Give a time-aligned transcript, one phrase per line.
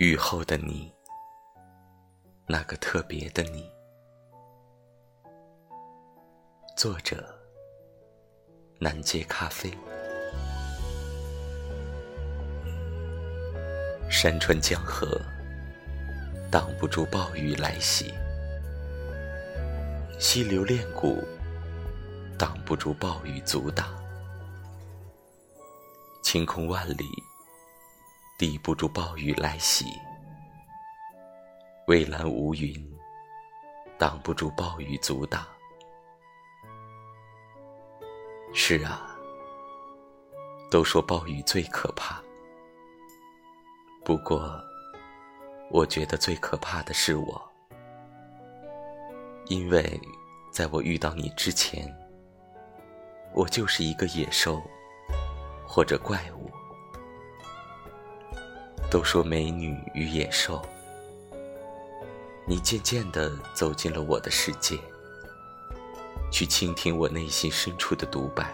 [0.00, 0.90] 雨后的你，
[2.46, 3.70] 那个特别的你。
[6.74, 7.22] 作者：
[8.78, 9.70] 南街咖啡。
[14.08, 15.20] 山川江河
[16.50, 18.10] 挡不住暴雨来袭，
[20.18, 21.22] 溪流练谷
[22.38, 23.86] 挡不住暴雨阻挡，
[26.22, 27.04] 晴空万里。
[28.40, 29.84] 抵不住暴雨来袭，
[31.86, 32.74] 蔚蓝无云，
[33.98, 35.46] 挡不住暴雨阻挡。
[38.54, 39.14] 是啊，
[40.70, 42.18] 都说暴雨最可怕，
[44.06, 44.58] 不过，
[45.70, 47.52] 我觉得最可怕的是我，
[49.48, 50.00] 因为
[50.50, 51.94] 在我遇到你之前，
[53.34, 54.62] 我就是一个野兽，
[55.68, 56.49] 或者怪物。
[58.90, 60.60] 都说美女与野兽，
[62.44, 64.76] 你渐渐地走进了我的世界，
[66.32, 68.52] 去倾听我内心深处的独白，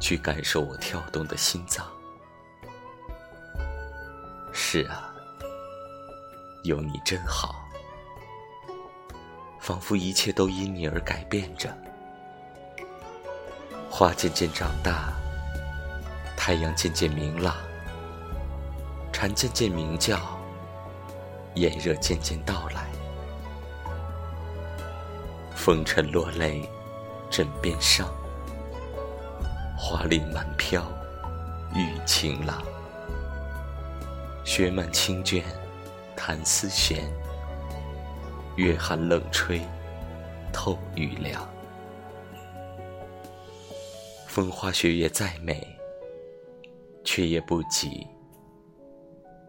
[0.00, 1.86] 去感受我跳动的心脏。
[4.50, 5.14] 是啊，
[6.64, 7.54] 有你真好，
[9.60, 11.72] 仿佛一切都因你而改变着。
[13.88, 15.12] 花渐渐长大，
[16.36, 17.69] 太阳渐渐明朗。
[19.12, 20.18] 蝉渐渐鸣叫，
[21.54, 22.86] 炎热渐渐到来。
[25.54, 26.68] 风尘落泪，
[27.28, 28.08] 枕边伤。
[29.76, 30.82] 花林满飘，
[31.74, 32.62] 雨晴朗。
[34.44, 35.42] 雪满青绢，
[36.16, 37.04] 弹丝弦。
[38.56, 39.60] 月寒冷吹，
[40.52, 41.46] 透雨凉。
[44.26, 45.66] 风花雪月再美，
[47.04, 48.06] 却也不及。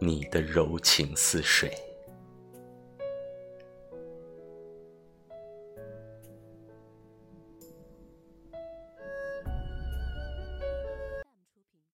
[0.04, 1.72] 你的柔情似水。